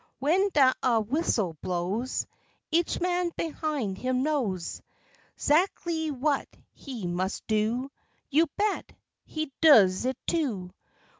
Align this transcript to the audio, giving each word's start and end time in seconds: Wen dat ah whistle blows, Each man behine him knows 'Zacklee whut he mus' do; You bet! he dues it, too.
Wen 0.19 0.49
dat 0.53 0.75
ah 0.81 0.99
whistle 1.01 1.55
blows, 1.61 2.25
Each 2.71 2.99
man 2.99 3.29
behine 3.37 3.93
him 3.95 4.23
knows 4.23 4.81
'Zacklee 5.37 6.09
whut 6.09 6.47
he 6.73 7.05
mus' 7.05 7.41
do; 7.45 7.91
You 8.31 8.47
bet! 8.57 8.93
he 9.25 9.51
dues 9.61 10.05
it, 10.05 10.17
too. 10.25 10.71